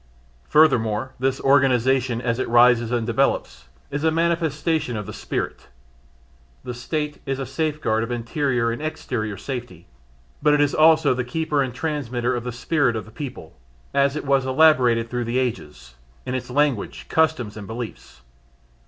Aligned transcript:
Furthermore 0.49 1.13
this 1.19 1.39
organisation 1.41 2.21
as 2.23 2.39
it 2.39 2.49
rises 2.49 2.89
and 2.91 3.05
develops, 3.05 3.65
is 3.91 4.03
a 4.03 4.09
manifestation 4.09 4.97
of 4.97 5.05
the 5.05 5.13
spirit. 5.13 5.67
The 6.63 6.73
State 6.73 7.21
is 7.27 7.37
a 7.37 7.45
safeguard 7.45 8.01
of 8.03 8.09
interior 8.09 8.71
and 8.71 8.81
exterior 8.81 9.37
safety 9.37 9.85
but 10.41 10.55
it 10.55 10.59
is 10.59 10.73
also 10.73 11.13
the 11.13 11.23
keeper 11.23 11.61
and 11.61 11.71
the 11.71 11.77
transmitter 11.77 12.35
of 12.35 12.43
the 12.45 12.51
spirit 12.51 12.95
of 12.95 13.05
the 13.05 13.11
people, 13.11 13.55
as 13.93 14.15
it 14.15 14.25
was 14.25 14.43
elaborated 14.43 15.07
throughout 15.11 15.27
the 15.27 15.37
ages, 15.37 15.93
in 16.25 16.33
its 16.33 16.49
language, 16.49 17.05
customs 17.07 17.55
and 17.55 17.67
beliefs. 17.67 18.21